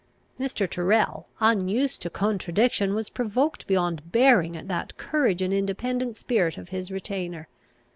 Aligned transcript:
Mr. 0.39 0.67
Tyrrel, 0.67 1.27
unused 1.39 2.01
to 2.01 2.09
contradiction, 2.09 2.95
was 2.95 3.11
provoked 3.11 3.67
beyond 3.67 4.11
bearing 4.11 4.55
at 4.57 4.67
the 4.67 4.91
courage 4.97 5.43
and 5.43 5.53
independent 5.53 6.17
spirit 6.17 6.57
of 6.57 6.69
his 6.69 6.89
retainer. 6.89 7.47